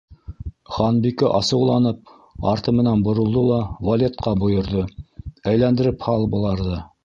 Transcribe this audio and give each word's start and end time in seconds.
Ханбикә 0.75 1.29
асыуланып, 1.39 2.09
арты 2.53 2.75
менән 2.79 3.05
боролдо 3.09 3.45
ла, 3.53 3.61
Валетҡа 3.91 4.35
бойорҙо: 4.45 4.89
—Әйләндереп 5.53 6.09
һал 6.11 6.31
быларҙы! 6.37 6.85